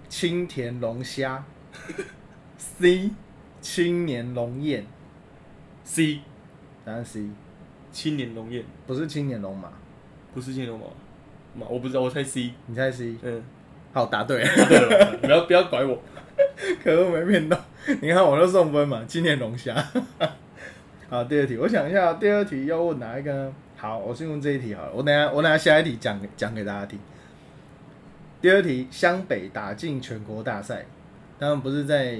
[0.07, 1.43] 青田龙虾，
[2.57, 3.09] C
[3.61, 4.85] 青年龙燕
[5.83, 6.19] ，C。
[6.85, 7.25] 答案 C
[7.91, 9.71] 青年龙燕不是青年龙马，
[10.33, 10.85] 不是青年龙马，
[11.55, 13.43] 马我不知道，我猜 C，你猜 C，嗯。
[13.93, 14.43] 好，答对，
[15.21, 16.01] 不要不要拐我，
[16.83, 17.55] 可恶没骗到。
[18.01, 19.75] 你看我都送分嘛，今年龙虾。
[21.07, 23.53] 好，第二题，我想一下，第二题要问哪一个呢？
[23.77, 24.91] 好，我先问这一题好了。
[24.93, 26.97] 我等下我等下下一题讲讲给大家听。
[28.41, 30.85] 第二题，湘北打进全国大赛，
[31.39, 32.17] 他们不是在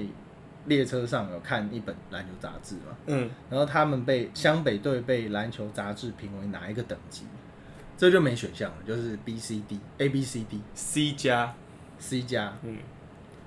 [0.66, 2.96] 列车上有看一本篮球杂志嘛？
[3.06, 3.28] 嗯。
[3.50, 7.24] 然后他们被湘北队被篮球杂志评为哪一个等级？
[7.96, 11.52] 这就没选项了，就是 B、C、D、A、B、C、D、C 加。
[12.04, 12.76] C 加，嗯，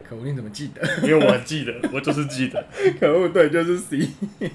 [0.04, 0.82] 可恶，你怎么记得？
[1.08, 2.66] 因为我记得，我就是记得。
[3.00, 4.10] 可恶，对，就是 C。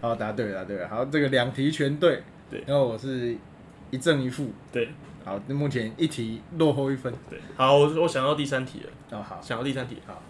[0.00, 0.88] 好，答对了，答对了。
[0.88, 2.62] 好，这个两题全对，对。
[2.68, 3.36] 然后我是
[3.90, 4.90] 一正一负，对。
[5.24, 7.40] 好，那目前一题落后一分，对。
[7.56, 9.18] 好，我我想到第三题了。
[9.18, 9.98] 哦，好，想到第三题。
[10.06, 10.22] 好，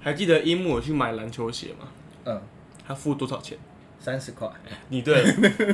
[0.00, 1.88] 还记得樱木去买篮球鞋吗？
[2.26, 2.42] 嗯。
[2.86, 3.56] 他付多少钱？
[3.98, 4.46] 三十块。
[4.90, 5.24] 你对，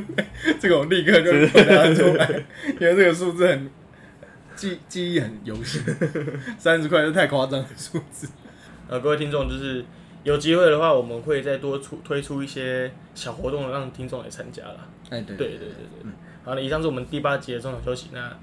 [0.60, 1.32] 这个我立刻就
[1.64, 2.44] 答出来，
[2.80, 3.68] 因为这个数字很。
[4.56, 5.82] 记记忆很犹新，
[6.58, 8.28] 三十块是太夸张的数字。
[8.88, 9.84] 呃，各位听众，就是
[10.22, 14.88] 有机会的话，我们会再多出推出一些小活动，让听众来参加了。
[15.10, 16.02] 哎，对对对对对。
[16.02, 16.12] 嗯，
[16.44, 18.10] 好，了以上是我们第八集的中场休息。
[18.12, 18.36] 那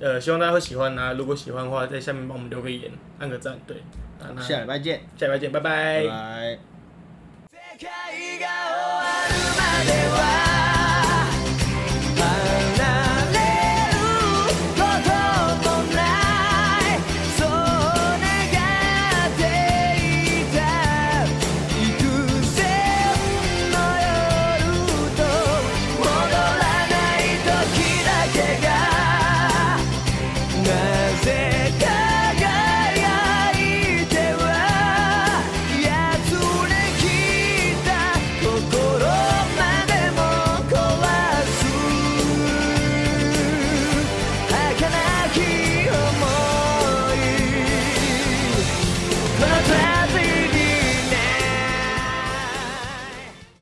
[0.00, 0.96] 呃，希望大家会喜欢。
[0.96, 3.58] 啊如果喜欢的话，在下面帮我们留个言，按个赞。
[3.66, 3.78] 对，
[4.40, 6.06] 下礼拜见，下礼拜见，拜拜。
[6.06, 6.58] 拜。